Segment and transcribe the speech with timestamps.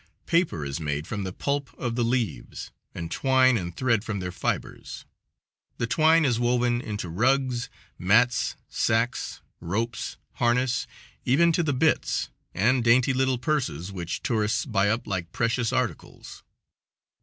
[0.25, 4.31] Paper is made from the pulp of the leaves, and twine and thread from their
[4.31, 5.05] fibers.
[5.77, 10.87] The twine is woven into rugs, mats, sacks, ropes, harness,
[11.23, 16.41] even to the bits, and dainty little purses, which tourists buy up like precious articles.